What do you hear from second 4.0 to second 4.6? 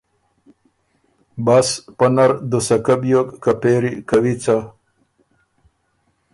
کوی څۀ؟